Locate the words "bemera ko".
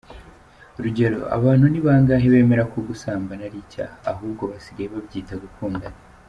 2.33-2.77